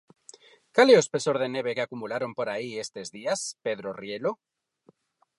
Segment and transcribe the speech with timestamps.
[0.75, 4.31] Cal é o espesor de neve que acumularon por aí estes días, Pedro Rielo?